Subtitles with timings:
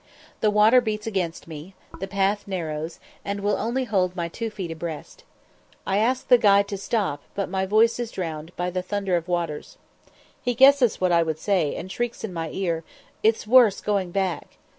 [0.39, 4.71] The water beats against me, the path narrows, and will only hold my two feet
[4.71, 5.23] abreast.
[5.85, 9.27] I ask the guide to stop, but my voice is drowned by the "Thunder of
[9.27, 9.77] Waters."
[10.41, 12.83] He guesses what I would say, and shrieks in my ear,
[13.23, 14.57] "_It's worse going back.